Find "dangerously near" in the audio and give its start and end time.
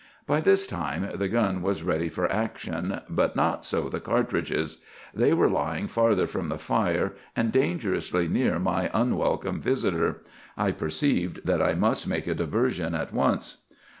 7.51-8.57